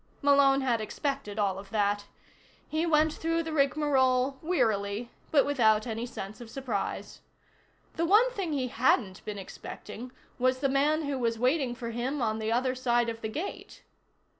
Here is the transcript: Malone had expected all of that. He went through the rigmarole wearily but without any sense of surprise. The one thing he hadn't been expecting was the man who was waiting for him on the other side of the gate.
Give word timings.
Malone 0.23 0.61
had 0.61 0.81
expected 0.81 1.37
all 1.37 1.59
of 1.59 1.69
that. 1.69 2.05
He 2.67 2.87
went 2.87 3.13
through 3.13 3.43
the 3.43 3.53
rigmarole 3.53 4.39
wearily 4.41 5.11
but 5.29 5.45
without 5.45 5.85
any 5.85 6.07
sense 6.07 6.41
of 6.41 6.49
surprise. 6.49 7.21
The 7.97 8.05
one 8.07 8.31
thing 8.31 8.51
he 8.51 8.69
hadn't 8.69 9.23
been 9.25 9.37
expecting 9.37 10.11
was 10.39 10.57
the 10.57 10.69
man 10.69 11.03
who 11.03 11.19
was 11.19 11.37
waiting 11.37 11.75
for 11.75 11.91
him 11.91 12.19
on 12.19 12.39
the 12.39 12.51
other 12.51 12.73
side 12.73 13.09
of 13.09 13.21
the 13.21 13.29
gate. 13.29 13.83